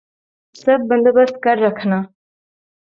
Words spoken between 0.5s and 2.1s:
سب بندوبست کر رکھنا